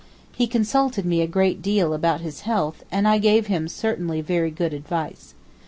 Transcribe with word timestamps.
He 0.31 0.47
consulted 0.47 1.05
me 1.05 1.21
a 1.21 1.27
great 1.27 1.61
deal 1.61 1.93
about 1.93 2.21
his 2.21 2.39
health, 2.41 2.83
and 2.91 3.07
I 3.07 3.19
gave 3.19 3.45
him 3.45 3.67
certainly 3.67 4.19
very 4.19 4.49
good 4.49 4.73
advice. 4.73 5.35